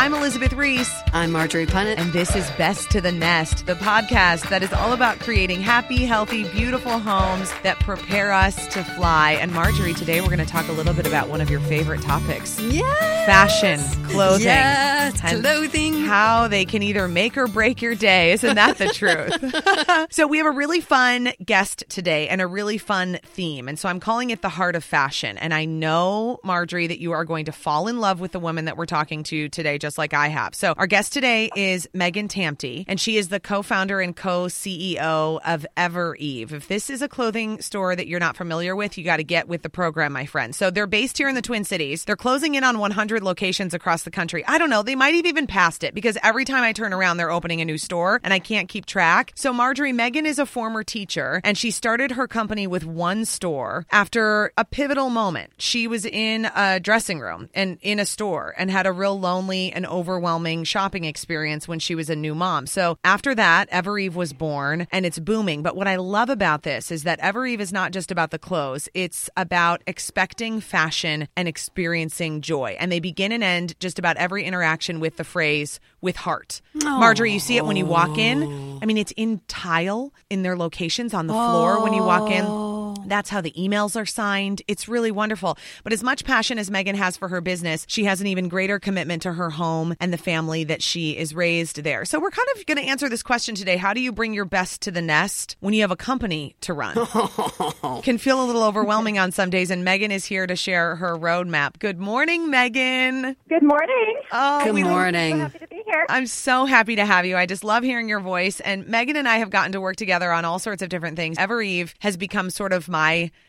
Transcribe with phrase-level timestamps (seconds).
[0.00, 0.90] I'm Elizabeth Ries.
[1.12, 1.98] I'm Marjorie Punnett.
[1.98, 6.06] And this is Best to the Nest, the podcast that is all about creating happy,
[6.06, 9.32] healthy, beautiful homes that prepare us to fly.
[9.32, 12.00] And Marjorie, today we're going to talk a little bit about one of your favorite
[12.00, 12.58] topics.
[12.62, 13.26] Yes.
[13.26, 13.78] Fashion,
[14.08, 14.46] clothing.
[14.46, 15.92] Yes, clothing.
[15.92, 18.32] How they can either make or break your day.
[18.32, 20.08] Isn't that the truth?
[20.10, 23.68] so we have a really fun guest today and a really fun theme.
[23.68, 25.36] And so I'm calling it the heart of fashion.
[25.36, 28.64] And I know, Marjorie, that you are going to fall in love with the woman
[28.64, 30.54] that we're talking to today, just like I have.
[30.54, 35.66] So our guest today is Megan Tamte, and she is the co-founder and co-CEO of
[35.76, 36.52] Evereve.
[36.52, 39.48] If this is a clothing store that you're not familiar with, you got to get
[39.48, 40.54] with the program, my friend.
[40.54, 42.04] So they're based here in the Twin Cities.
[42.04, 44.44] They're closing in on 100 locations across the country.
[44.46, 44.82] I don't know.
[44.82, 47.64] They might have even passed it because every time I turn around, they're opening a
[47.64, 49.32] new store and I can't keep track.
[49.34, 53.86] So Marjorie, Megan is a former teacher and she started her company with one store
[53.90, 55.52] after a pivotal moment.
[55.58, 59.72] She was in a dressing room and in a store and had a real lonely
[59.72, 62.66] and overwhelming shopping experience when she was a new mom.
[62.66, 65.62] So after that, Evereve was born and it's booming.
[65.62, 68.88] But what I love about this is that Evereve is not just about the clothes,
[68.94, 72.76] it's about expecting fashion and experiencing joy.
[72.78, 76.60] And they begin and end just about every interaction with the phrase with heart.
[76.74, 78.78] Marjorie, you see it when you walk in.
[78.82, 82.44] I mean, it's in tile in their locations on the floor when you walk in.
[82.44, 82.69] Oh.
[83.10, 84.62] That's how the emails are signed.
[84.68, 85.58] It's really wonderful.
[85.82, 88.78] But as much passion as Megan has for her business, she has an even greater
[88.78, 92.04] commitment to her home and the family that she is raised there.
[92.04, 93.76] So we're kind of going to answer this question today.
[93.76, 96.72] How do you bring your best to the nest when you have a company to
[96.72, 96.94] run?
[98.02, 101.16] Can feel a little overwhelming on some days, and Megan is here to share her
[101.18, 101.80] roadmap.
[101.80, 103.34] Good morning, Megan.
[103.48, 104.20] Good morning.
[104.30, 105.40] Oh, Good we- morning.
[105.40, 106.06] Happy to be here.
[106.08, 107.36] I'm so happy to have you.
[107.36, 108.60] I just love hearing your voice.
[108.60, 111.36] And Megan and I have gotten to work together on all sorts of different things.
[111.38, 112.99] Evereve has become sort of my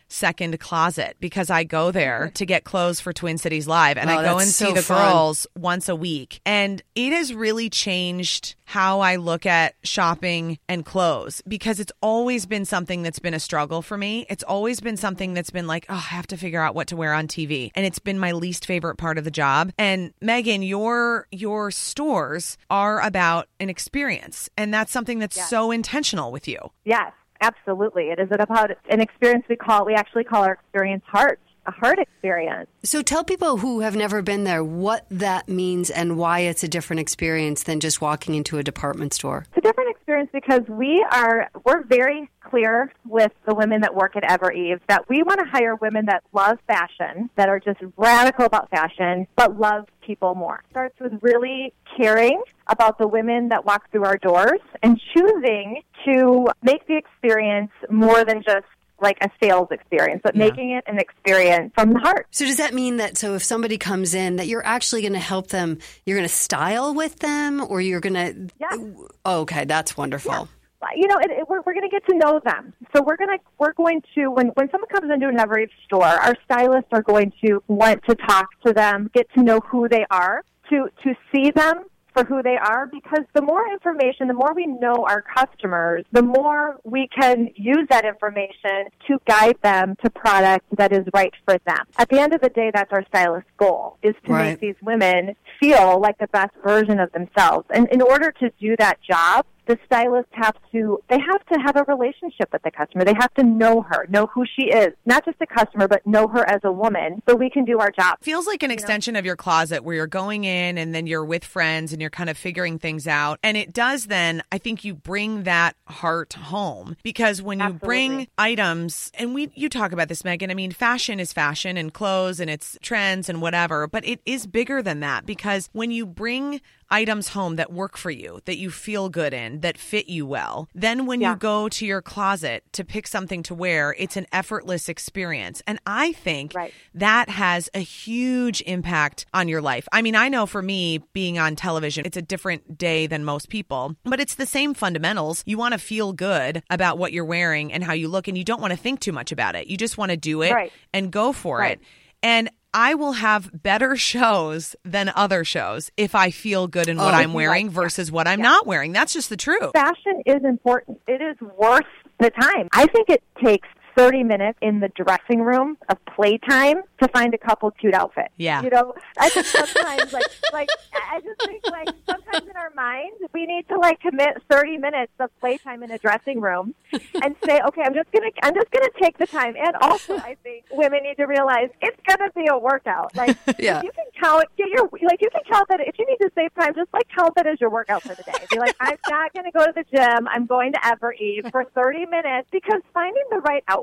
[0.08, 4.18] second closet because I go there to get clothes for Twin Cities Live and Oh,
[4.18, 5.10] I go and see so the fun.
[5.10, 6.40] girls once a week.
[6.44, 12.44] And it has really changed how I look at shopping and clothes because it's always
[12.44, 14.26] been something that's been a struggle for me.
[14.28, 16.96] It's always been something that's been like, oh, I have to figure out what to
[16.96, 17.70] wear on TV.
[17.74, 19.72] And it's been my least favorite part of the job.
[19.78, 24.50] And Megan, your your stores are about an experience.
[24.58, 26.58] And that's something that's so intentional with you.
[26.84, 28.04] Yes, absolutely.
[28.04, 31.98] It is about an experience we call, we actually call our experience heart, a heart
[31.98, 32.68] experience.
[32.82, 36.68] So tell people who have never been there what that means and why it's a
[36.68, 39.46] different experience than just walking into a department store.
[39.50, 44.16] It's a different experience because we are, we're very clear with the women that work
[44.16, 48.44] at Evereve that we want to hire women that love fashion, that are just radical
[48.44, 50.62] about fashion, but love people more.
[50.64, 55.82] It starts with really caring about the women that walk through our doors and choosing
[56.04, 58.66] to make the experience more than just
[59.02, 62.26] like a sales experience, but making it an experience from the heart.
[62.30, 65.18] So does that mean that so if somebody comes in that you're actually going to
[65.18, 68.76] help them, you're going to style with them or you're going to Yeah.
[69.24, 70.32] Oh, okay, that's wonderful.
[70.32, 72.72] Uh, you know, it, it, we're, we're going to get to know them.
[72.94, 76.04] So we're going to we're going to when when someone comes into an Ever store,
[76.04, 80.04] our stylists are going to want to talk to them, get to know who they
[80.10, 81.84] are, to to see them
[82.14, 86.22] for who they are because the more information, the more we know our customers, the
[86.22, 91.56] more we can use that information to guide them to product that is right for
[91.66, 91.84] them.
[91.98, 94.50] At the end of the day, that's our stylist goal is to Right.
[94.50, 97.66] make these women feel like the best version of themselves.
[97.70, 101.76] And in order to do that job, the stylists have to they have to have
[101.76, 103.04] a relationship with the customer.
[103.04, 106.28] They have to know her, know who she is, not just a customer, but know
[106.28, 108.18] her as a woman, so we can do our job.
[108.20, 111.44] feels like an extension of your closet where you're going in and then you're with
[111.44, 113.38] friends and you're kind of figuring things out.
[113.42, 118.28] And it does then, I think you bring that heart home because when you bring
[118.38, 120.50] items, and we you talk about this, Megan.
[120.50, 124.46] I mean, fashion is fashion and clothes and it's trends and whatever, but it is
[124.46, 126.60] bigger than that because when you bring
[126.92, 130.68] items home that work for you, that you feel good in, that fit you well.
[130.74, 131.32] Then when Yeah.
[131.32, 135.62] you go to your closet to pick something to wear, it's an effortless experience.
[135.66, 136.72] And I think Right.
[136.94, 139.88] that has a huge impact on your life.
[139.92, 143.48] I mean, I know for me, being on television, it's a different day than most
[143.48, 145.42] people, but it's the same fundamentals.
[145.46, 148.44] You want to feel good about what you're wearing and how you look, and you
[148.44, 149.66] don't want to think too much about it.
[149.68, 150.72] You just want to do it Right.
[150.92, 151.78] and go for Right.
[151.78, 151.80] it.
[152.22, 157.12] And I will have better shows than other shows if I feel good in what
[157.14, 158.92] Oh, I'm wearing versus what I'm not wearing.
[158.92, 159.72] That's just the truth.
[159.74, 161.00] fashion is important.
[161.06, 161.84] It is worth
[162.18, 162.68] the time.
[162.72, 167.38] I think it takes 30 minutes in the dressing room of playtime to find a
[167.38, 168.32] couple cute outfits.
[168.36, 168.62] Yeah.
[168.62, 170.68] You know, I think sometimes, like, like
[171.10, 175.12] I just think, like, sometimes in our minds, we need to, like, commit 30 minutes
[175.20, 176.74] of playtime in a dressing room
[177.22, 179.54] and say, okay, I'm just going to, I'm just going to take the time.
[179.56, 183.14] And also, I think women need to realize it's going to be a workout.
[183.16, 183.82] Like, Yeah.
[183.82, 186.54] you can count, get your, like, you can count that, if you need to save
[186.54, 188.32] time, just, like, count that as your workout for the day.
[188.50, 190.26] Be like, I'm not going to go to the gym.
[190.28, 193.81] I'm going to Evereve for 30 minutes because finding the right outfit,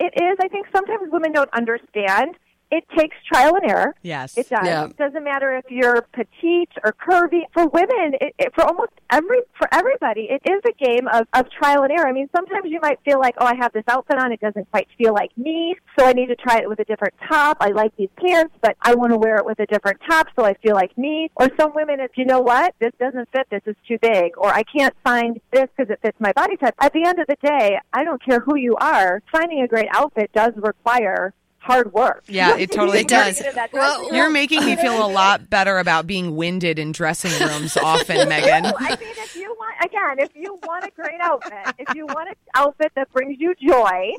[0.00, 2.36] it is, I think sometimes women don't understand.
[2.70, 3.94] It takes trial and error.
[4.02, 4.36] Yes.
[4.36, 4.60] It does.
[4.64, 4.86] Yeah.
[4.86, 7.42] It doesn't matter if you're petite or curvy.
[7.54, 11.50] For women, it, it, for almost every for everybody, it is a game of, of
[11.50, 12.06] trial and error.
[12.06, 14.70] I mean, sometimes you might feel like, oh, I have this outfit on, it doesn't
[14.70, 17.56] quite feel like me, so I need to try it with a different top.
[17.60, 20.44] I like these pants, but I want to wear it with a different top, so
[20.44, 21.30] I feel like me.
[21.36, 24.48] Or some women, it's you know what, this doesn't fit, this is too big, or
[24.52, 26.74] I can't find this because it fits my body type.
[26.80, 29.22] At the end of the day, I don't care who you are.
[29.32, 32.24] Finding a great outfit does require hard work.
[32.28, 33.42] Yeah, it totally It does.
[33.72, 38.28] Well, You're making me feel a lot better about being winded in dressing rooms often,
[38.28, 38.64] Megan.
[38.64, 42.06] No, I mean, if you want, again, if you want a great outfit, if you
[42.06, 44.12] want an outfit that brings you joy,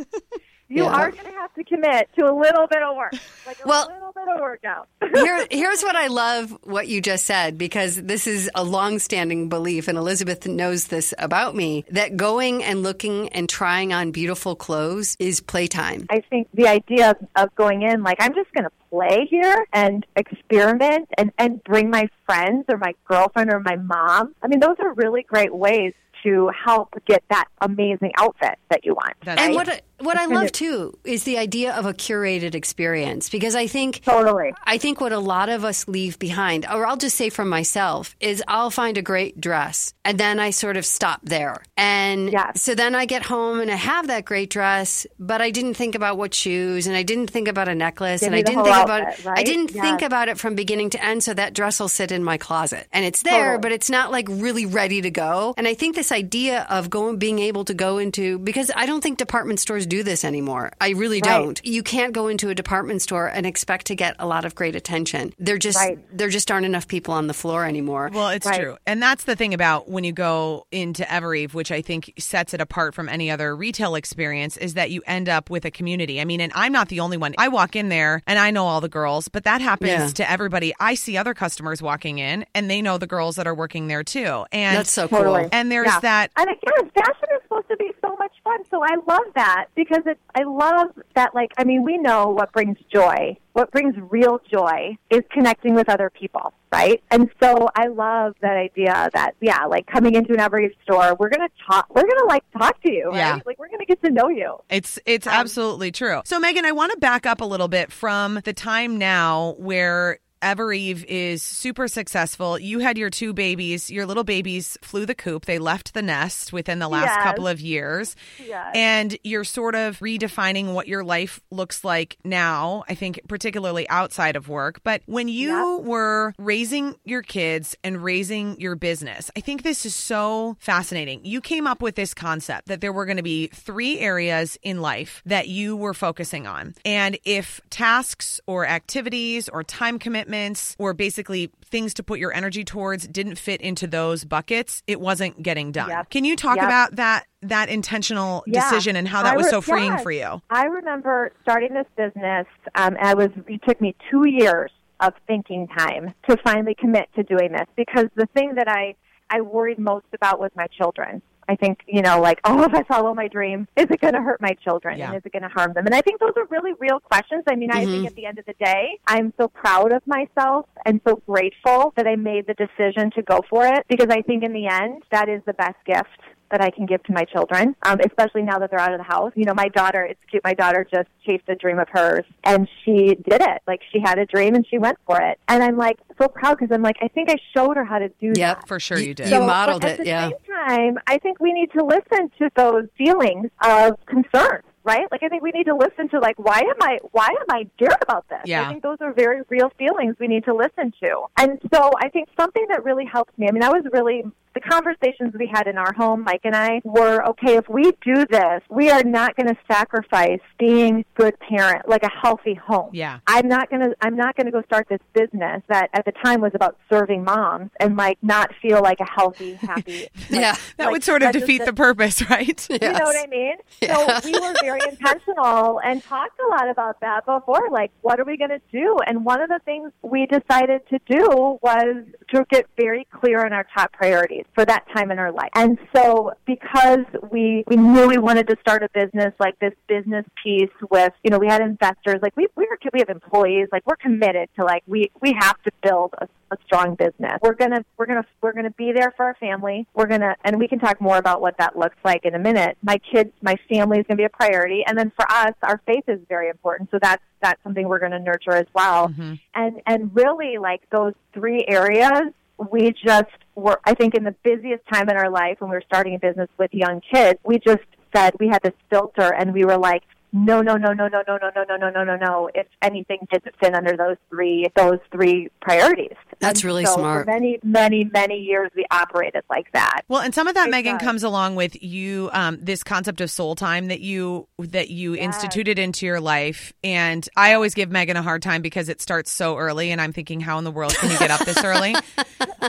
[0.70, 0.90] you Yeah.
[0.92, 3.14] are going to have to commit to a little bit of work,
[3.48, 4.88] like a Well- little bit of workout.
[5.14, 9.88] Here, here's what I love what you just said because this is a long-standing belief,
[9.88, 15.16] and Elizabeth knows this about me that going and looking and trying on beautiful clothes
[15.20, 16.06] is playtime.
[16.10, 19.66] I think the idea of, of going in, like, I'm just going to play here
[19.74, 24.36] and experiment and, and bring my friends or my girlfriend or my mom.
[24.42, 25.94] I mean, those are really great ways
[26.24, 29.14] to help get that amazing outfit that you want.
[29.24, 29.68] That's And right.
[29.68, 33.68] what I- what I love too is the idea of a curated experience because I
[33.68, 34.54] think Totally.
[34.64, 38.16] I think what a lot of us leave behind, or I'll just say from myself,
[38.20, 41.62] is I'll find a great dress and then I sort of stop there.
[41.78, 42.62] And Yes.
[42.62, 45.96] so then I get home and I have that great dress, but I didn't think
[45.96, 48.76] about what shoes and I didn't think about a necklace Give and I didn't think
[48.84, 51.24] about outfit, I didn't think about it from beginning to end.
[51.24, 53.62] So that dress will sit in my closet and it's there, Totally.
[53.62, 55.54] but it's not like really ready to go.
[55.58, 59.02] And I think this idea of going, being able to go into, because I don't
[59.02, 60.72] think department stores do this anymore.
[60.80, 61.30] I really Right.
[61.32, 61.60] don't.
[61.66, 64.76] You can't go into a department store and expect to get a lot of great
[64.76, 65.34] attention.
[65.40, 65.98] There just Right.
[66.16, 68.10] there just aren't enough people on the floor anymore.
[68.14, 68.62] Well, it's Right.
[68.62, 68.78] true.
[68.86, 72.62] And that's the thing about when you go into Evereve, which I think sets it
[72.62, 76.22] apart from any other retail experience, is that you end up with a community.
[76.22, 77.34] I mean, and I'm not the only one.
[77.38, 80.08] I walk in there and I know all the girls, but that happens Yeah.
[80.26, 80.74] to everybody.
[80.80, 84.04] I see other customers walking in and they know the girls that are working there
[84.04, 84.46] too.
[84.52, 85.42] And That's so Totally.
[85.42, 85.50] cool.
[85.52, 86.00] and there's Yeah.
[86.02, 88.66] that And again, fashion is supposed to be so much fun.
[88.70, 92.52] So I love that because it, I love that, like, I mean, we know what
[92.52, 93.38] brings joy.
[93.54, 97.04] What brings real joy is connecting with other people, right?
[97.12, 101.30] And so I love that idea that, yeah, like coming into an every store, we're
[101.30, 103.18] going to talk, we're going to like talk to you, right?
[103.18, 103.40] Yeah.
[103.46, 104.58] Like, we're going to get to know you.
[104.70, 106.22] It's it's Um, absolutely true.
[106.26, 110.20] So Megan, I want to back up a little bit from the time now where
[110.42, 112.58] Evereve is super successful.
[112.58, 113.92] You had your two babies.
[113.92, 115.46] Your little babies flew the coop.
[115.46, 117.24] They left the nest within the last Yes.
[117.24, 118.16] couple of years.
[118.46, 118.72] Yes.
[118.74, 124.36] And you're sort of redefining what your life looks like now, I think, particularly outside
[124.38, 124.80] of work.
[124.84, 129.94] But when you were raising your kids and raising your business, I think this is
[129.96, 131.26] so fascinating.
[131.26, 134.82] You came up with this concept that there were going to be three areas in
[134.82, 136.76] life that you were focusing on.
[136.86, 140.29] And if tasks or activities or time commitments
[140.78, 145.42] or basically things to put your energy towards didn't fit into those buckets, it wasn't
[145.44, 145.90] getting done.
[145.90, 146.10] Yep.
[146.10, 146.66] Can you talk Yep.
[146.66, 148.62] about that that intentional Yeah.
[148.62, 150.04] decision and how that I was so freeing yes.
[150.04, 150.42] for you?
[150.50, 152.48] I remember starting this business.
[152.76, 153.30] Um, I was.
[153.48, 158.08] It took me two years of thinking time to finally commit to doing this because
[158.16, 158.96] the thing that I
[159.30, 161.22] I worried most about was my children.
[161.50, 164.22] I think you know, like, oh, if I follow my dream, is it going to
[164.22, 164.98] hurt my children?
[164.98, 165.08] Yeah.
[165.08, 165.86] And is it going to harm them?
[165.86, 167.44] And I think those are really real questions.
[167.48, 168.06] I mean, I think mm-hmm.
[168.06, 172.08] at the end of the day, I'm so proud of myself and so grateful that
[172.08, 175.28] I made the decision to go for it because I think in the end, that
[175.28, 176.08] is the best gift
[176.52, 179.04] that I can give to my children, um, especially now that they're out of the
[179.04, 179.32] house.
[179.36, 180.44] You know, my daughter, it's cute.
[180.44, 183.62] My daughter just chased a dream of hers and she did it.
[183.68, 185.40] Like she had a dream and she went for it.
[185.48, 188.10] And I'm like so proud because I'm like, I think I showed her how to
[188.20, 188.36] do Yep.
[188.62, 188.68] that.
[188.68, 189.30] For sure you did.
[189.30, 190.30] You modeled it, At the yeah.
[190.30, 194.62] same time, I think we need to listen to those feelings of concern.
[194.86, 195.06] Right?
[195.12, 197.68] Like I think we need to listen to like why am I why am I
[197.76, 198.40] scared about this?
[198.46, 198.66] Yeah.
[198.66, 201.26] I think those are very real feelings we need to listen to.
[201.38, 203.48] And so I think something that really helped me.
[203.48, 204.24] I mean, I was really
[204.62, 208.26] the conversations we had in our home, Mike and I, were okay, if we do
[208.30, 212.90] this, we are not going to sacrifice being good parent, like a healthy home.
[212.94, 213.20] Yeah.
[213.28, 216.12] I'm not going to I'm not going to go start this business that at the
[216.24, 220.08] time was about serving moms and like not feel like a healthy, happy.
[220.30, 220.56] Yeah.
[220.78, 222.68] That Like, would sort of defeat the purpose, right?
[222.70, 223.56] you know what I mean?
[223.84, 227.70] So we were very intentional and talked a lot about that before.
[227.72, 228.98] Like, what are we going to do?
[229.08, 233.54] And one of the things we decided to do was to get very clear on
[233.54, 235.50] our top priorities for that time in our life.
[235.56, 240.26] And so because we we knew we wanted to start a business, like this business
[240.44, 243.86] piece with, you know, we had investors, like we we were we have employees, like
[243.86, 247.40] we're committed to like we we have to build a a strong business.
[247.42, 249.88] We're gonna we're gonna we're gonna be there for our family.
[249.94, 252.78] We're gonna and we can talk more about what that looks like in a minute.
[252.82, 256.06] My kids, my family is gonna be a priority, and then for us, our faith
[256.08, 256.90] is very important.
[256.92, 259.10] So that's that's something we're gonna nurture as well.
[259.10, 259.34] Mm-hmm.
[259.56, 262.34] And and really like those three areas.
[262.72, 265.84] We just were, I think, in the busiest time in our life when we were
[265.86, 267.40] starting a business with young kids.
[267.44, 267.84] We just
[268.16, 271.38] said we had this filter, and we were like, no, no, no, no, no, no,
[271.38, 272.50] no, no, no, no, no, no, no.
[272.54, 276.16] If anything didn't fit under those three, those three priorities.
[276.40, 277.26] That's And really so smart.
[277.26, 280.02] For many, many, many years, we operated like that.
[280.08, 281.06] Well, and some of that, It Megan, does.
[281.06, 282.30] comes along with you.
[282.34, 287.28] Um, this concept of soul time that you that you instituted into your life, and
[287.36, 290.40] I always give Megan a hard time because it starts so early, and I'm thinking,
[290.40, 291.96] how in the world can you get up this early?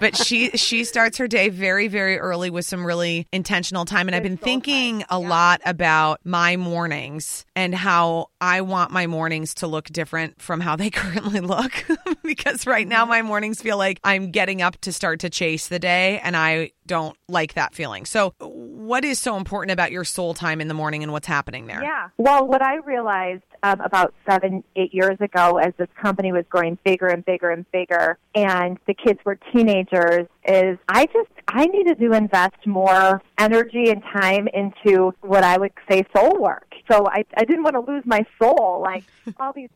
[0.01, 4.15] but she she starts her day very very early with some really intentional time, and
[4.17, 9.67] I've been thinking a lot about my mornings and how I want my mornings to
[9.67, 11.73] look different from how they currently look.
[12.23, 13.11] Because right now mm-hmm.
[13.11, 16.71] my mornings feel like I'm getting up to start to chase the day and I
[16.91, 18.05] don't like that feeling.
[18.05, 21.69] So, what is so important about your soul time in the morning and what's happening
[21.69, 21.81] there?
[21.81, 22.09] Yeah.
[22.19, 26.79] Well, what I realized um, about seven, eight years ago, as this company was growing
[26.85, 32.01] bigger and bigger and bigger, and the kids were teenagers, is I just I needed
[32.01, 36.75] to invest more energy and time into what I would say soul work.
[36.91, 39.05] So I I didn't want to lose my soul, like
[39.39, 39.69] all these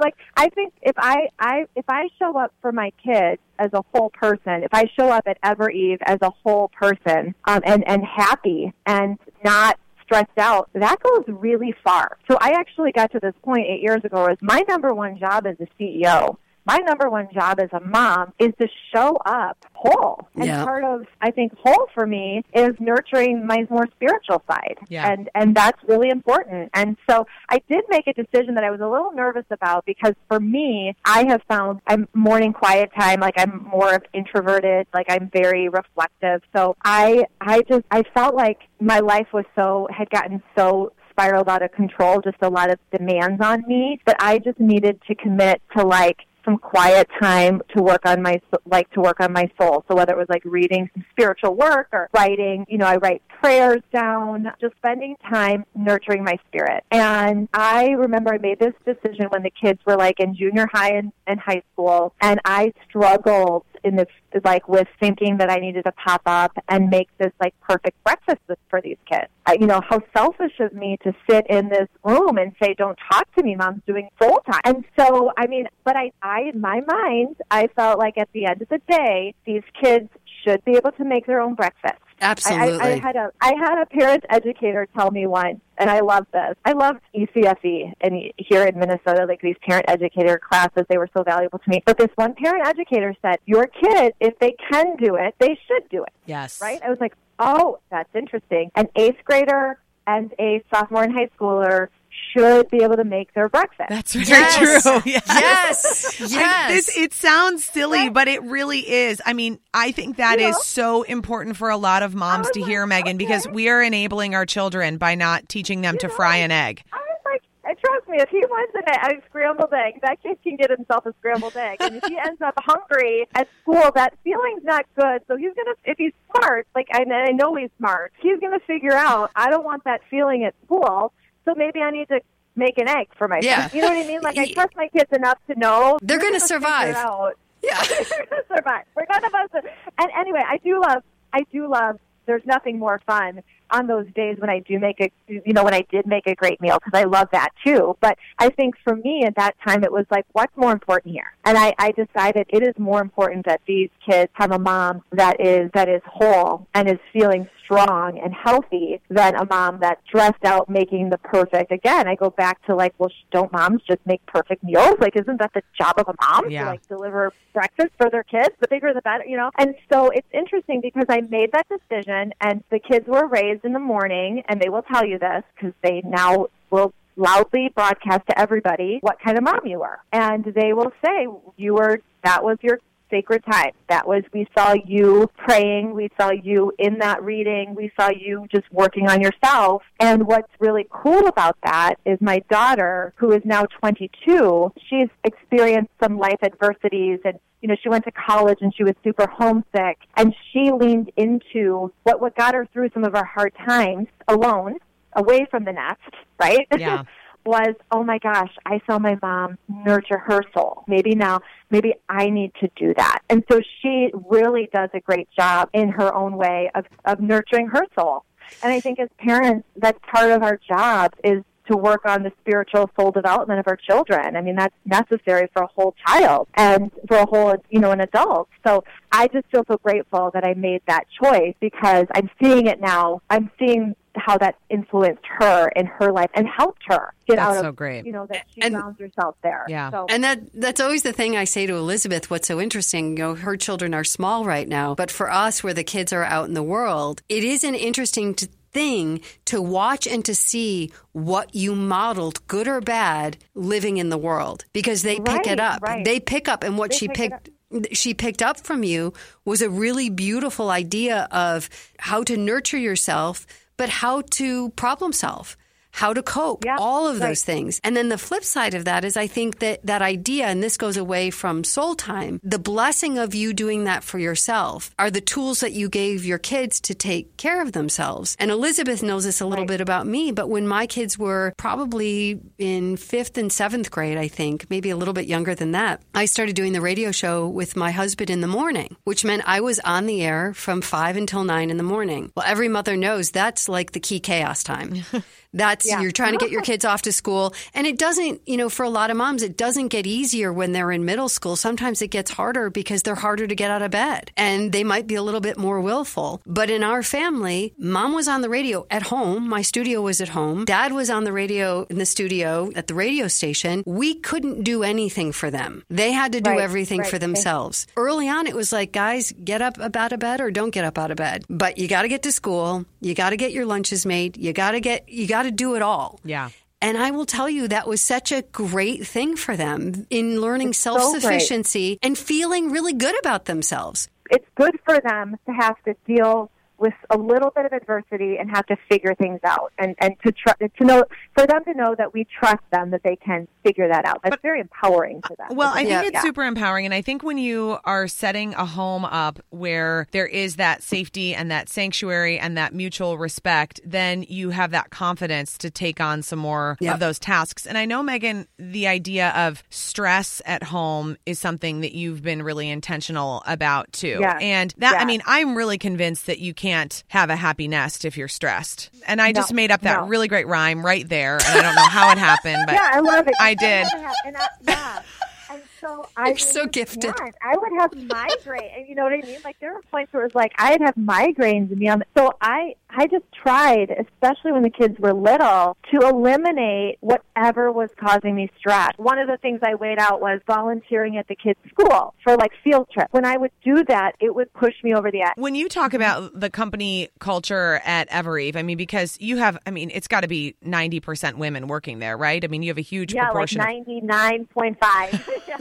[0.00, 3.82] like I think if I I if I show up for my kids as a
[3.92, 8.04] whole person, if I show up at Evereve as a whole person, um, and and
[8.04, 9.78] happy and not
[10.10, 12.18] stressed out, that goes really far.
[12.28, 15.46] So I actually got to this point eight years ago as my number one job
[15.46, 16.36] as a CEO.
[16.66, 20.28] My number one job as a mom is to show up whole.
[20.36, 20.64] And Yeah.
[20.64, 24.78] part of I think whole for me is nurturing my more spiritual side.
[24.88, 25.10] Yeah.
[25.10, 26.70] And and that's really important.
[26.74, 30.14] And so I did make a decision that I was a little nervous about because
[30.28, 35.06] for me, I have found I'm morning quiet time, like I'm more of introverted, like
[35.08, 36.42] I'm very reflective.
[36.54, 41.48] So I I just I felt like my life was so had gotten so spiraled
[41.48, 45.14] out of control, just a lot of demands on me, but I just needed to
[45.14, 49.50] commit to like some quiet time to work on my like to work on my
[49.60, 49.84] soul.
[49.88, 53.22] So whether it was like reading some spiritual work or writing, you know, I write
[53.28, 56.84] prayers down, just spending time nurturing my spirit.
[56.90, 60.92] And I remember I made this decision when the kids were like in junior high
[60.92, 64.08] and, and high school, and I struggled in this
[64.44, 68.40] like with thinking that I needed to pop up and make this like perfect breakfast
[68.68, 69.28] for these kids.
[69.46, 72.98] I, you know, how selfish of me to sit in this room and say, "Don't
[73.10, 76.60] talk to me, mom's doing soul time." And so, I mean, but I, I in
[76.60, 80.08] my mind, I felt like at the end of the day, these kids
[80.44, 82.00] should be able to make their own breakfast.
[82.20, 82.78] Absolutely.
[82.78, 86.26] I, I, had a I had a parent educator tell me once, and I love
[86.32, 86.54] this.
[86.64, 91.08] I love E ECFE and here in Minnesota, like these parent educator classes, they were
[91.16, 91.82] so valuable to me.
[91.86, 95.88] But this one parent educator said, "Your kid, if they can do it, they should
[95.88, 96.60] do it." Yes.
[96.60, 96.80] Right?
[96.82, 101.88] I was like, "Oh, that's interesting." An eighth grader and a sophomore in high schooler
[102.32, 103.88] should be able to make their breakfast.
[103.88, 104.82] That's very Yes.
[104.84, 105.02] true.
[105.04, 105.24] Yes.
[105.28, 106.30] yes.
[106.32, 106.70] Yes.
[106.86, 109.20] this it sounds silly, but it really is.
[109.24, 110.62] I mean, I think that is Yeah.
[110.62, 113.82] so important for a lot of moms to was hear, like, Megan, because we are
[113.82, 116.82] enabling our children by not teaching them to fry an egg.
[116.92, 120.22] I was like, and trust me, if he wants an egg, a scrambled egg, that
[120.22, 121.76] kid can get himself a scrambled egg.
[121.80, 125.22] And if he ends up hungry at school, that feeling's not good.
[125.28, 128.60] So he's gonna, if he's smart, like I, and I know he's smart, he's gonna
[128.66, 131.12] figure out I don't want that feeling at school.
[131.44, 132.20] So maybe I need to
[132.56, 133.44] make an egg for myself.
[133.44, 133.68] Yeah.
[133.72, 134.20] You know what I mean?
[134.22, 136.94] Like I trust my kids enough to know They're gonna survive.
[137.62, 137.82] yeah.
[137.90, 138.84] We're gonna survive.
[138.94, 139.72] We're gonna survive.
[139.98, 143.42] And anyway, I do love, I do love there's nothing more fun
[143.72, 146.34] on those days when I do make a, you know, when I did make a
[146.34, 147.96] great meal because I love that too.
[148.00, 151.32] But I think for me at that time, it was like, what's more important here?
[151.44, 155.40] And I, I decided it is more important that these kids have a mom that
[155.40, 160.44] is, that is whole and is feeling strong and healthy than a mom that's dressed
[160.44, 161.70] out making the perfect.
[161.70, 164.96] Again, I go back to like, well, don't moms just make perfect meals?
[165.00, 166.64] Like, isn't that the job of a mom Yeah.
[166.64, 168.50] to like deliver breakfast for their kids?
[168.60, 169.50] The bigger the better, you know?
[169.56, 173.72] And so it's interesting because I made that decision and the kids were raised in
[173.72, 178.38] the morning and they will tell you this because they now will loudly broadcast to
[178.38, 180.00] everybody what kind of mom you were.
[180.12, 181.26] And they will say
[181.56, 182.78] you were, that was your
[183.10, 183.72] sacred time.
[183.88, 188.46] That was, we saw you praying, we saw you in that reading, we saw you
[188.50, 189.82] just working on yourself.
[189.98, 195.90] And what's really cool about that is my daughter, who is now 22, she's experienced
[196.02, 199.98] some life adversities and you know, she went to college and she was super homesick
[200.16, 204.78] and she leaned into what, what got her through some of her hard times alone,
[205.14, 206.00] away from the nest,
[206.38, 206.66] right?
[206.78, 207.04] Yeah.
[207.44, 210.84] was, oh my gosh, I saw my mom nurture her soul.
[210.86, 211.40] Maybe now,
[211.70, 213.20] maybe I need to do that.
[213.28, 217.68] And so she really does a great job in her own way of, of nurturing
[217.68, 218.24] her soul.
[218.62, 222.32] And I think as parents, that's part of our job is to work on the
[222.40, 224.36] spiritual soul development of our children.
[224.36, 228.00] I mean, that's necessary for a whole child and for a whole, you know, an
[228.00, 228.48] adult.
[228.66, 232.80] So I just feel so grateful that I made that choice because I'm seeing it
[232.80, 233.22] now.
[233.30, 237.56] I'm seeing how that influenced her in her life and helped her get That's out
[237.58, 238.04] of, so great.
[238.04, 239.64] you know, that she And- grounds herself there.
[239.68, 239.90] Yeah.
[239.92, 242.28] So, And that that's always the thing I say to Elizabeth.
[242.28, 245.72] What's so interesting, you know, her children are small right now, but for us, where
[245.74, 250.06] the kids are out in the world, it is an interesting t- thing to watch
[250.06, 255.18] and to see what you modeled, good or bad, living in the world because they
[255.18, 255.82] pick it up.
[255.82, 256.04] right.
[256.04, 257.50] They pick up, and what They she pick picked
[257.92, 259.12] she picked up from you
[259.44, 263.46] was a really beautiful idea of how to nurture yourself,
[263.76, 265.56] but how to problem solve,
[265.92, 267.28] how to cope, Yeah, all of right.
[267.28, 267.80] those things.
[267.84, 270.76] And then the flip side of that is I think that that idea, and this
[270.76, 275.20] goes away from soul time, the blessing of you doing that for yourself are the
[275.20, 278.36] tools that you gave your kids to take care of themselves.
[278.38, 282.40] And Elizabeth knows this a little bit about me, but when my kids were probably
[282.58, 286.26] in fifth and seventh grade, I think, maybe a little bit younger than that, I
[286.26, 289.78] started doing the radio show with my husband in the morning, which meant I was
[289.80, 292.30] on the air from five until nine in the morning.
[292.36, 294.94] Well, every mother knows that's like the key chaos time.
[295.52, 296.00] That's Yeah.
[296.00, 296.64] you're trying to get your oh.
[296.64, 297.54] kids off to school.
[297.74, 300.72] And it doesn't, you know, for a lot of moms, it doesn't get easier when
[300.72, 301.56] they're in middle school.
[301.56, 305.06] Sometimes it gets harder because they're harder to get out of bed and they might
[305.06, 306.40] be a little bit more willful.
[306.46, 309.48] But in our family, mom was on the radio at home.
[309.48, 310.64] My studio was at home.
[310.64, 313.82] Dad was on the radio in the studio at the radio station.
[313.86, 315.82] We couldn't do anything for them.
[315.90, 317.08] They had to do Right, everything right.
[317.10, 317.86] for themselves.
[317.96, 320.98] Early on, it was like, guys, get up out of bed or don't get up
[320.98, 321.44] out of bed.
[321.48, 322.84] But you got to get to school.
[323.00, 324.36] You got to get your lunches made.
[324.36, 326.20] You got to get, you got to do it all.
[326.24, 326.50] Yeah.
[326.82, 330.72] And I will tell you, that was such a great thing for them in learning
[330.72, 334.08] so self sufficiency and feeling really good about themselves.
[334.30, 338.50] it's good for them to have to deal with a little bit of adversity and
[338.50, 341.04] have to figure things out and and to tr- to know
[341.36, 344.40] for them to know that we trust them that they can figure that out that's
[344.42, 346.02] very empowering to them Well, I think Yeah.
[346.02, 346.22] it's Yeah.
[346.22, 346.86] super empowering.
[346.86, 351.34] And I think when you are setting a home up where there is that safety
[351.34, 356.22] and that sanctuary and that mutual respect, then you have that confidence to take on
[356.22, 356.94] some more Yeah.
[356.94, 357.66] of those tasks.
[357.66, 362.42] And I know, Megan, the idea of stress at home is something that you've been
[362.42, 364.18] really intentional about too.
[364.20, 364.38] Yeah.
[364.40, 368.16] And that, I mean, I'm really convinced that you can't have a happy nest if
[368.16, 368.90] you're stressed.
[369.08, 370.06] And I just made up that no.
[370.06, 371.34] really great rhyme right there.
[371.34, 373.86] And I don't know how it happened, but yeah i love it I did.
[374.24, 375.02] and I, yeah
[375.50, 377.12] and so I You're so gifted.
[377.18, 379.38] yeah, I would have migraine, and you know what I mean.
[379.44, 382.04] Like there were points where it was like I'd have migraines and be on.
[382.16, 387.90] So I, I just tried, especially when the kids were little, to eliminate whatever was
[387.98, 388.90] causing me stress.
[388.96, 392.52] One of the things I weighed out was volunteering at the kids' school for like
[392.62, 393.12] field trips.
[393.12, 395.32] When I would do that, it would push me over the edge.
[395.36, 399.70] When you talk about the company culture at Evereve, I mean, because you have, I
[399.70, 402.44] mean, it's got to be 90% women working there, right?
[402.44, 403.60] I mean, you have a huge yeah, proportion.
[403.60, 404.38] Yeah, like
[404.78, 405.60] 99.5.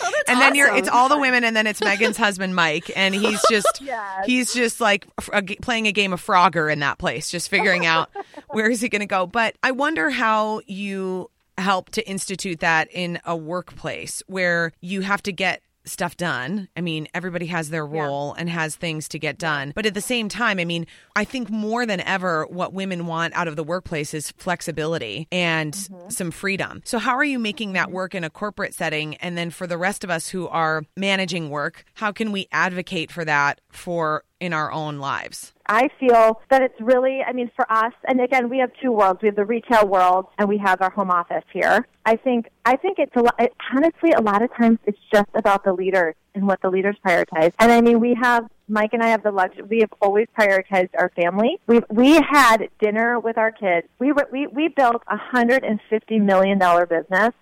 [0.00, 3.14] Oh, and then you're it's all the women and then it's Megan's husband Mike and
[3.14, 4.26] he's just yes.
[4.26, 8.10] he's just like a, playing a game of Frogger in that place just figuring out
[8.48, 12.88] where is he going to go but I wonder how you help to institute that
[12.92, 16.68] in a workplace where you have to get stuff done.
[16.76, 19.72] I mean, everybody has their role and has things to get done.
[19.74, 23.34] But at the same time, I mean, I think more than ever, what women want
[23.34, 26.10] out of the workplace is flexibility and mm-hmm.
[26.10, 26.82] some freedom.
[26.84, 27.94] So, how are you making that mm-hmm.
[27.94, 29.16] work in a corporate setting?
[29.16, 33.10] And then for the rest of us who are managing work, how can we advocate
[33.10, 35.52] for that for in our own lives.
[35.66, 39.20] I feel that it's really, I mean, for us, and again, we have two worlds.
[39.22, 41.86] We have the retail world and we have our home office here.
[42.04, 45.28] I think, I think it's a lot, it, honestly, a lot of times it's just
[45.34, 47.52] about the leaders and what the leaders prioritize.
[47.58, 50.90] And I mean, we have, Mike and I have the luxury, we have always prioritized
[50.98, 51.58] our family.
[51.66, 53.86] We we had dinner with our kids.
[53.98, 57.34] We we, we built a $150 million business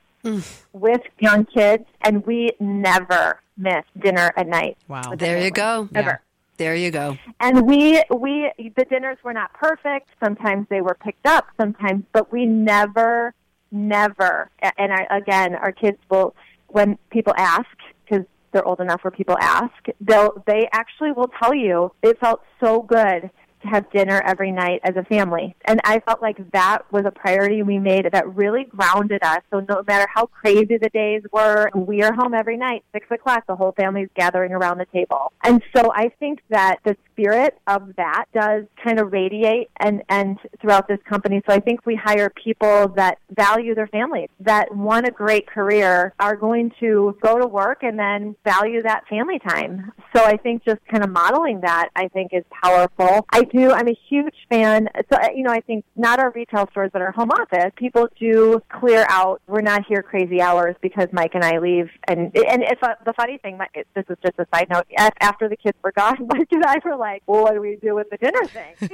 [0.73, 4.77] with young kids and we never missed dinner at night.
[4.89, 5.15] Wow.
[5.17, 5.89] There you go.
[5.95, 6.21] Ever.
[6.57, 7.17] There you go.
[7.41, 10.11] And we we the dinners were not perfect.
[10.23, 11.47] Sometimes they were picked up.
[11.59, 13.33] Sometimes, but we never,
[13.73, 14.51] never.
[14.77, 16.35] And I, again, our kids will
[16.69, 17.67] when people ask
[18.05, 22.43] because they're old enough where people ask, they'll they actually will tell you it felt
[22.63, 23.31] so good
[23.63, 25.55] to have dinner every night as a family.
[25.65, 29.41] And I felt like that was a priority we made that really grounded us.
[29.51, 33.47] So no matter how crazy the days were, we are home every night, six o'clock,
[33.47, 35.33] the whole family's gathering around the table.
[35.43, 40.39] And so I think that the spirit of that does kind of radiate and, and
[40.61, 41.43] throughout this company.
[41.49, 46.15] So I think we hire people that value their families, that want a great career,
[46.19, 49.93] are going to go to work and then value that family time.
[50.15, 53.27] So I think just kind of modeling that, I think is powerful.
[53.33, 53.71] I do.
[53.71, 54.89] I'm a huge fan.
[55.13, 58.09] So, uh, you know, I think not our retail stores, but our home office, people
[58.19, 59.41] do clear out.
[59.47, 61.91] We're not here crazy hours because Mike and I leave.
[62.09, 63.57] And and it's a, the funny thing.
[63.57, 64.87] Mike, this is just a side note.
[65.21, 67.95] After the kids were gone, Mike and I were like, "Well, what do we do
[67.95, 68.75] with the dinner thing?"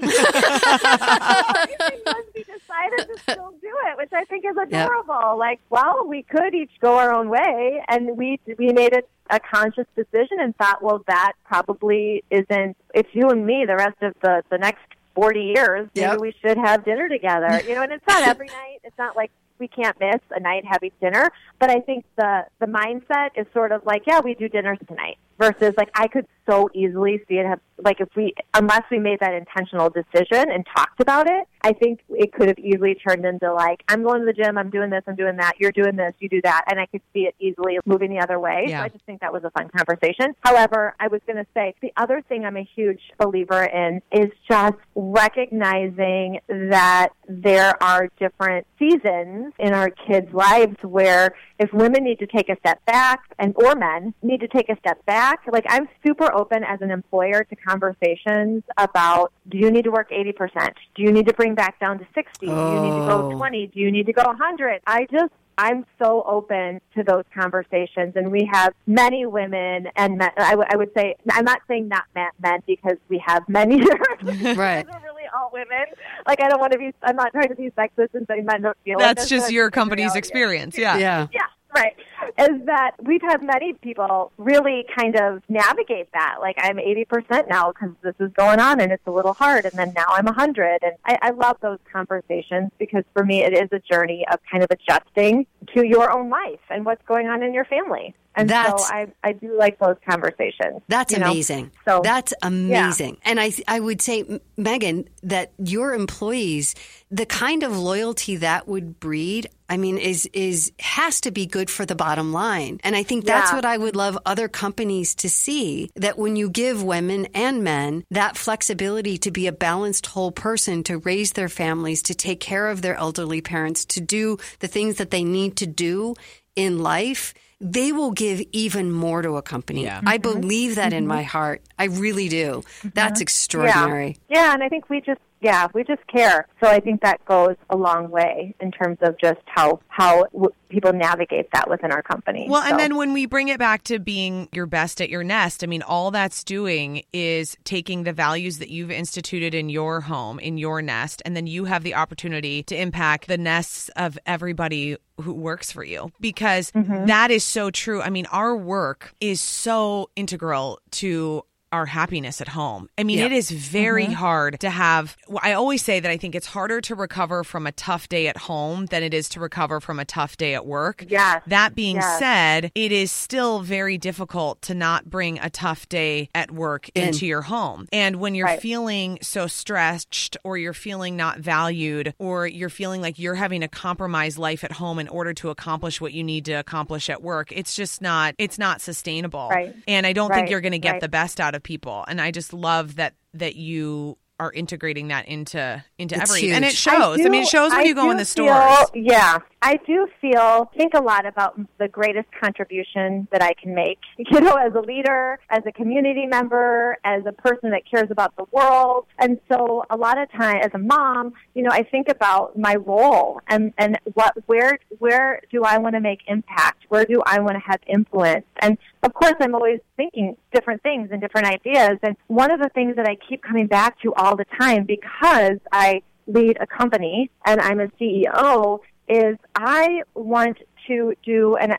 [2.34, 5.30] we decided to still do it, which I think is adorable.
[5.30, 5.38] Yep.
[5.38, 9.40] Like, well, we could each go our own way, and we we made it a
[9.40, 12.76] conscious decision and thought, well, that probably isn't.
[12.94, 14.84] It's you and me the rest of the the next
[15.14, 15.88] forty years.
[15.94, 17.60] Maybe we should have dinner together.
[17.66, 18.78] You know, and it's not every night.
[18.84, 21.30] It's not like we can't miss a night having dinner.
[21.58, 25.18] But I think the the mindset is sort of like, yeah, we do dinners tonight.
[25.38, 29.20] Versus like I could so easily see it have like if we unless we made
[29.20, 33.52] that intentional decision and talked about it, I think it could have easily turned into
[33.52, 36.12] like I'm going to the gym, I'm doing this, I'm doing that, you're doing this,
[36.18, 38.66] you do that, and I could see it easily moving the other way.
[38.68, 38.80] Yeah.
[38.80, 40.34] So I just think that was a fun conversation.
[40.40, 44.30] However, I was going to say the other thing I'm a huge believer in is
[44.48, 52.18] just recognizing that there are different seasons in our kids' lives where if women need
[52.20, 55.64] to take a step back and or men need to take a step back, like
[55.68, 60.72] I'm super open as an employer to conversations about do you need to work 80%?
[60.94, 62.46] Do you need to bring back down to 60?
[62.46, 63.36] Do you need to go Oh.
[63.36, 63.66] 20?
[63.68, 64.80] Do you need to go 100?
[64.86, 70.30] I just I'm so open to those conversations, and we have many women and men.
[70.36, 73.78] I, w- I would say I'm not saying not men, men because we have many.
[74.54, 74.84] Right.
[74.84, 75.86] Those are really all women.
[76.26, 76.92] Like I don't want to be.
[77.02, 78.98] I'm not trying to be sexist and say men don't feel.
[78.98, 80.76] like That's this, just your company's reality experience.
[80.76, 80.98] Yeah.
[80.98, 81.26] Yeah.
[81.32, 81.40] yeah,
[81.76, 81.94] right.
[82.38, 86.36] Is that we've had many people really kind of navigate that.
[86.40, 89.74] Like I'm 80% now because this is going on and it's a little hard, and
[89.74, 90.78] then now I'm 100.
[90.82, 94.64] And I, I love those conversations because for me it is a journey of kind
[94.64, 98.14] of adjusting to your own life and what's going on in your family.
[98.36, 100.82] And That's- so I, I do like those conversations.
[100.88, 101.30] That's you know?
[101.30, 101.70] amazing.
[101.86, 103.16] So That's amazing.
[103.24, 106.74] And I I would say Megan that your employees
[107.10, 111.70] the kind of loyalty that would breed I mean is is has to be good
[111.70, 112.80] for the bottom line.
[112.84, 113.56] And I think that's Yeah.
[113.56, 118.04] what I would love other companies to see that when you give women and men
[118.10, 122.68] that flexibility to be a balanced whole person to raise their families to take care
[122.68, 126.14] of their elderly parents to do the things that they need to do
[126.54, 129.84] in life they will give even more to a company.
[129.84, 130.00] Yeah.
[130.04, 130.40] I mm-hmm.
[130.40, 131.08] believe that in mm-hmm.
[131.08, 131.62] my heart.
[131.78, 132.62] I really do.
[132.82, 133.22] That's mm-hmm.
[133.22, 134.16] extraordinary.
[134.28, 134.46] Yeah.
[134.46, 136.46] yeah, and I think we just yeah we just care.
[136.62, 140.52] So I think that goes a long way in terms of just how how w-
[140.68, 142.46] people navigate that within our company.
[142.48, 145.62] Well, and then when we bring it back to being your best at your nest,
[145.62, 150.38] I mean, all that's doing is taking the values that you've instituted in your home,
[150.38, 154.96] in your nest, and then you have the opportunity to impact the nests of everybody
[155.20, 157.06] who works for you because mm-hmm.
[157.06, 158.02] that is so true.
[158.02, 161.42] I mean, our work is so integral to
[161.76, 162.88] our happiness at home.
[162.98, 163.26] I mean, Yeah.
[163.26, 164.12] it is very mm-hmm.
[164.14, 165.16] hard to have.
[165.42, 168.36] I always say that I think it's harder to recover from a tough day at
[168.36, 171.04] home than it is to recover from a tough day at work.
[171.08, 171.40] Yeah.
[171.46, 172.18] That being Yes.
[172.18, 177.08] said, it is still very difficult to not bring a tough day at work In.
[177.08, 177.86] into your home.
[177.92, 178.60] And when you're Right.
[178.60, 183.68] feeling so stretched or you're feeling not valued or you're feeling like you're having to
[183.68, 187.52] compromise life at home in order to accomplish what you need to accomplish at work,
[187.52, 189.48] it's just not it's not sustainable.
[189.50, 189.74] Right.
[189.86, 191.00] And I don't think you're going to get Right.
[191.00, 192.04] the best out of people.
[192.08, 196.62] And I just love that that you are integrating that into into It's every and
[196.64, 197.18] it shows.
[197.20, 198.90] I, mean, it shows when I you go in the feel- stores.
[198.94, 203.98] yeah, I do feel think a lot about the greatest contribution that I can make.
[204.30, 208.36] You know, as a leader, as a community member, as a person that cares about
[208.36, 212.08] the world, and so a lot of time as a mom, you know, I think
[212.10, 216.84] about my role and and what where where do I want to make impact?
[216.90, 218.44] Where do I want to have influence?
[218.60, 218.76] And
[219.06, 221.98] of course, I'm always thinking different things and different ideas.
[222.02, 225.58] And one of the things that I keep coming back to all the time because
[225.72, 231.76] I lead a company and I'm a CEO is I want to do and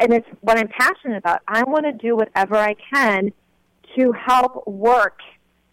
[0.00, 1.40] and it's what I'm passionate about.
[1.48, 3.32] I want to do whatever I can
[3.96, 5.18] to help work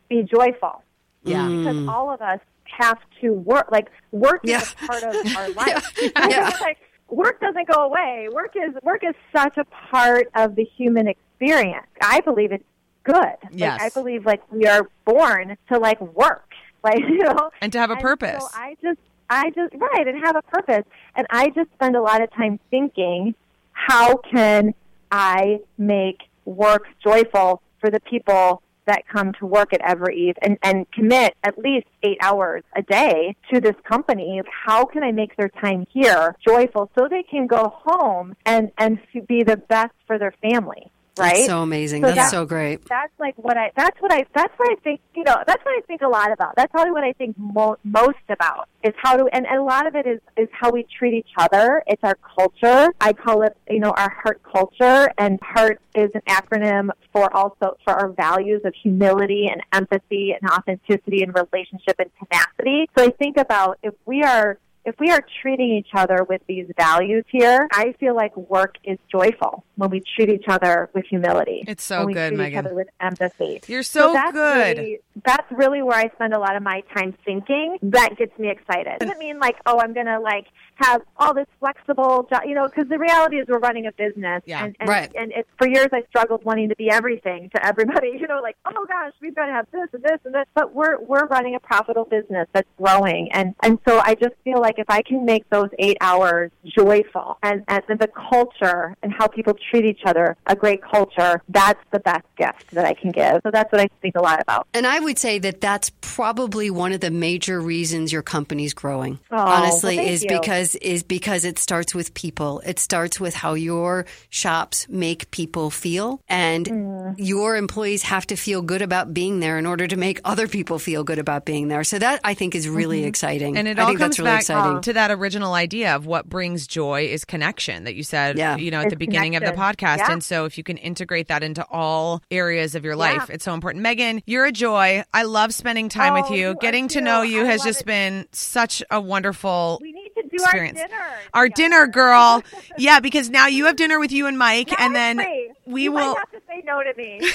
[0.09, 0.81] be joyful.
[1.23, 1.47] Yeah.
[1.47, 3.69] Because all of us have to work.
[3.71, 4.61] Like work Yeah.
[4.61, 5.93] is a part of our life.
[6.01, 6.47] Yeah.
[6.49, 6.77] It's like,
[7.09, 8.27] work doesn't go away.
[8.31, 11.87] Work is work is such a part of the human experience.
[12.01, 12.63] I believe it's
[13.03, 13.35] good.
[13.51, 13.79] Yes.
[13.79, 16.43] Like, I believe like we are born to like work.
[16.85, 18.43] Like you know And to have a and purpose.
[18.43, 20.83] So I just, I just, right, and have a purpose.
[21.15, 23.33] And I just spend a lot of time thinking,
[23.71, 24.75] how can
[25.11, 30.89] I make work joyful for the people that come to work at Evereve and, and
[30.91, 34.41] commit at least eight hours a day to this company?
[34.65, 38.99] How can I make their time here joyful so they can go home and, and
[39.27, 40.91] be the best for their family?
[41.17, 41.35] Right?
[41.35, 42.01] That's so amazing.
[42.03, 42.85] So That's that- so great.
[42.85, 45.71] that's like what I that's what I that's what I think you know that's what
[45.77, 46.55] I think a lot about.
[46.57, 49.87] That's probably what I think mo- most about is how to and, and a lot
[49.87, 51.81] of it is is how we treat each other.
[51.87, 52.93] It's our culture.
[52.99, 57.77] I call it you know our heart culture, and heart is an acronym for also
[57.85, 62.89] for our values of humility and empathy and authenticity and relationship and tenacity.
[62.97, 66.67] So I think about if we are if we are treating each other with these
[66.77, 71.63] values here, I feel like work is joyful when we treat each other with humility.
[71.67, 72.53] It's so when we good, treat Megan.
[72.53, 73.61] each other with empathy.
[73.67, 74.77] You're so that's good.
[74.77, 77.77] Really, that's really where I spend a lot of my time thinking.
[77.81, 78.93] That gets me excited.
[78.93, 80.45] It Doesn't mean like, oh, I'm gonna like
[80.77, 84.43] have all this flexible job, you know, because the reality is we're running a business.
[84.45, 84.65] Yeah.
[84.65, 85.11] And, and, Right.
[85.15, 88.13] And it's for years I struggled wanting to be everything to everybody.
[88.25, 90.45] You know, like, oh gosh, we've got to have this and this and this.
[90.55, 94.59] But we're we're running a profitable business that's growing, and and so I just feel
[94.59, 99.27] like if I can make those eight hours joyful and and the culture and how
[99.27, 103.41] people treat each other a great culture, that's the best gift that I can give.
[103.43, 104.67] So that's what I think a lot about.
[104.73, 109.19] And I would say that that's probably one of the major reasons your company's growing.
[109.31, 110.29] Oh, honestly, well, is you.
[110.29, 112.61] because is because it starts with people.
[112.65, 117.15] It starts with how your shops make people feel, and Mm.
[117.17, 120.79] your employees have to feel good about being there in order to make other people
[120.79, 121.83] feel good about being there.
[121.83, 123.07] So that I think is really Mm-hmm.
[123.07, 123.57] exciting.
[123.57, 124.81] And it I all think comes that's really back exciting.
[124.81, 128.55] to that original idea of what brings joy is connection that you said, Yeah.
[128.57, 129.97] you know, at the It's beginning of the podcast.
[129.99, 130.11] Yeah.
[130.13, 133.53] And so if you can integrate that into all areas of your life, it's so
[133.53, 133.83] important.
[133.83, 135.03] Megan, you're a joy.
[135.13, 136.49] I love spending time Oh, with you.
[136.49, 137.85] you Getting to know you I has just it.
[137.87, 140.79] been such a wonderful We need to do experience.
[140.79, 141.05] our dinner.
[141.33, 142.43] Our dinner, girl.
[142.77, 145.51] yeah, because now you have dinner with you and Mike, Not and then free.
[145.65, 146.13] We you will.
[146.13, 147.19] Might have to say no to me.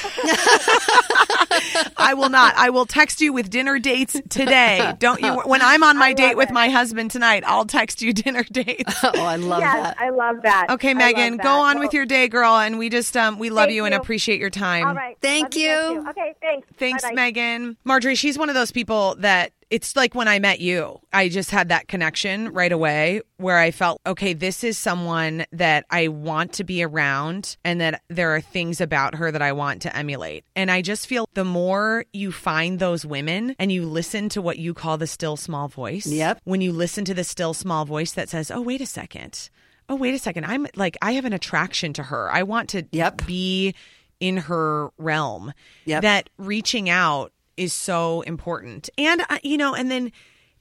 [1.97, 2.55] I will not.
[2.57, 4.95] I will text you with dinner dates today.
[4.99, 5.41] Don't you?
[5.41, 8.95] When I'm on my date love with my husband tonight, I'll text you dinner dates.
[9.05, 10.01] oh, I love yes, that.
[10.01, 10.67] I love that.
[10.71, 11.43] Okay, Megan, that.
[11.43, 12.59] go on Well, with your day, girl.
[12.59, 14.87] And we just um we love Thank you and appreciate your time.
[14.87, 15.17] All right.
[15.21, 16.09] Thank Love you you.
[16.11, 16.69] Okay, thanks.
[16.79, 17.15] Thanks, Bye-bye.
[17.15, 17.77] Megan.
[17.85, 21.53] Marjorie, she's one of those people that it's like when I met you, I just
[21.53, 26.55] had that connection right away where I felt, okay, this is someone that I want
[26.55, 30.45] to be around and that there are things about her that I want to emulate.
[30.55, 34.59] And I just feel the more you find those women and you listen to what
[34.59, 36.07] you call the still small voice.
[36.07, 36.43] Yep.
[36.45, 39.49] When you listen to the still small voice that says, oh, wait a second.
[39.89, 40.45] Oh, wait a second.
[40.45, 42.31] I'm like, I have an attraction to her.
[42.31, 43.25] I want to Yep.
[43.25, 43.75] be
[44.21, 45.55] in her realm.
[45.87, 46.03] Yep.
[46.03, 48.91] That reaching out is so important.
[48.99, 50.13] And, uh, you know, and then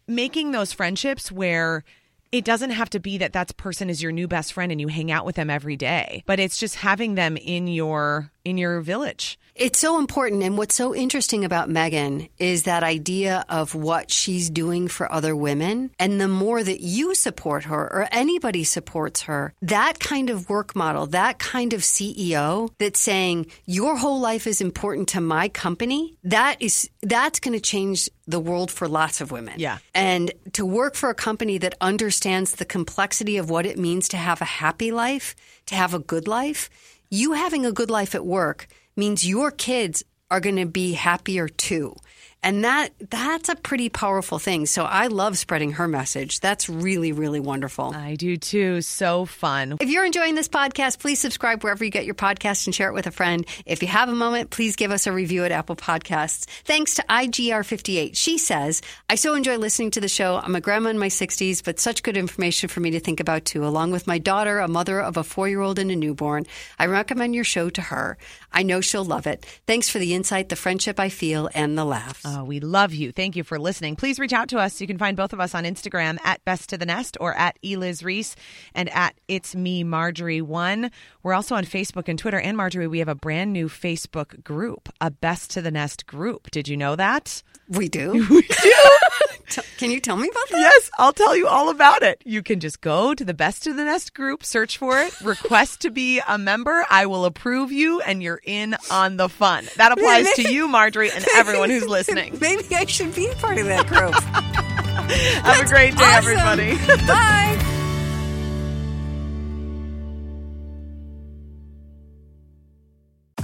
[0.08, 1.84] making those friendships where
[2.32, 4.88] it doesn't have to be that that person is your new best friend and you
[4.88, 8.82] hang out with them every day, but it's just having them in your in your
[8.82, 9.40] village.
[9.60, 10.42] It's so important.
[10.42, 15.36] And what's so interesting about Megan is that idea of what she's doing for other
[15.36, 15.92] women.
[16.00, 20.78] And the more that you support her or anybody supports her, that kind of work
[20.78, 26.16] model, that kind of CEO that's saying your whole life is important to my company,
[26.24, 29.56] that is, that's going to change the world for lots of women.
[29.58, 29.80] Yeah.
[29.94, 34.18] And to work for a company that understands the complexity of what it means to
[34.18, 36.70] have a happy life, to have a good life,
[37.12, 41.48] you having a good life at work means your kids are going to be happier
[41.48, 41.96] too.
[42.42, 44.66] And that that's a pretty powerful thing.
[44.66, 46.40] So I love spreading her message.
[46.40, 47.94] That's really, really wonderful.
[47.94, 48.82] I do too.
[48.82, 49.78] So fun.
[49.82, 52.94] If you're enjoying this podcast, please subscribe wherever you get your podcast and share it
[52.94, 53.46] with a friend.
[53.66, 56.46] If you have a moment, please give us a review at Apple Podcasts.
[56.64, 58.16] Thanks to IGR58.
[58.16, 60.38] She says, I so enjoy listening to the show.
[60.38, 63.44] I'm a grandma in my 60s, but such good information for me to think about
[63.44, 66.46] too, along with my daughter, a mother of a four year old and a newborn.
[66.78, 68.18] I recommend your show to her.
[68.52, 69.46] I know she'll love it.
[69.68, 72.24] Thanks for the insight, the friendship I feel, and the laughs.
[72.26, 73.12] Oh, we love you.
[73.12, 73.96] Thank you for listening.
[73.96, 74.82] Please reach out to us.
[74.82, 77.58] You can find both of us on Instagram at Best to the Nest or at
[77.64, 78.36] Eliz Ries
[78.74, 80.92] and at It's Me Marjorie One.
[81.24, 82.40] We're also on Facebook and Twitter.
[82.40, 86.50] And Marjorie, we have a brand new Facebook group, a Best to the Nest group.
[86.52, 87.44] Did you know that?
[87.70, 88.26] We do.
[88.30, 89.62] We do.
[89.78, 90.60] Can you tell me about that?
[90.60, 92.22] Yes, I'll tell you all about it.
[92.24, 95.82] You can just go to the Best of the Nest group, search for it, request
[95.82, 96.86] to be a member.
[96.90, 99.68] I will approve you, and you're in on the fun.
[99.78, 102.38] That applies to you, Marjorie, and everyone who's listening.
[102.42, 104.14] Maybe I should be part of that group.
[104.14, 106.38] Have a great day, Awesome.
[106.38, 106.76] everybody.
[107.08, 107.66] Bye.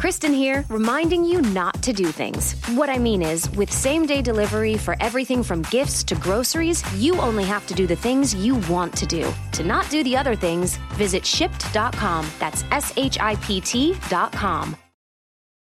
[0.06, 2.54] Kristen here, reminding you not to do things.
[2.76, 7.16] What I mean is, with same day delivery for everything from gifts to groceries, you
[7.16, 9.28] only have to do the things you want to do.
[9.54, 12.24] To not do the other things, visit shipt.com.
[12.38, 14.78] That's S H I P T.com.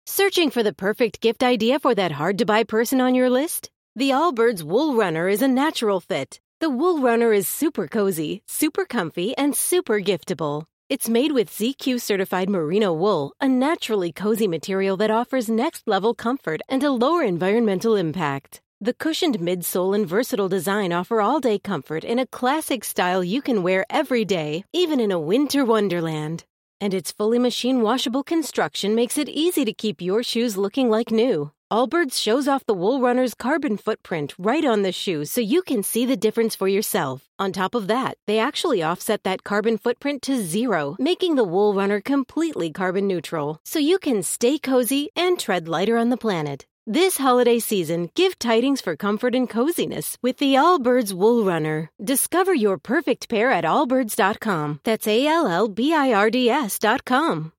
[0.05, 3.71] Searching for the perfect gift idea for that hard to buy person on your list?
[3.95, 6.39] The Allbirds Wool Runner is a natural fit.
[6.59, 10.65] The Wool Runner is super cozy, super comfy, and super giftable.
[10.89, 16.13] It's made with ZQ certified merino wool, a naturally cozy material that offers next level
[16.13, 18.61] comfort and a lower environmental impact.
[18.79, 23.41] The cushioned midsole and versatile design offer all day comfort in a classic style you
[23.41, 26.45] can wear every day, even in a winter wonderland.
[26.79, 31.11] And its fully machine washable construction makes it easy to keep your shoes looking like
[31.11, 31.51] new.
[31.69, 35.83] Allbirds shows off the Wool Runner's carbon footprint right on the shoe so you can
[35.83, 37.25] see the difference for yourself.
[37.37, 41.73] On top of that, they actually offset that carbon footprint to zero, making the Wool
[41.73, 46.65] Runner completely carbon neutral, so you can stay cozy and tread lighter on the planet.
[46.85, 51.91] This holiday season, give tidings for comfort and coziness with the Allbirds Wool Runner.
[52.01, 54.79] Discover your perfect pair at allbirds.com.
[54.85, 57.51] That's A L L B I R D S.com.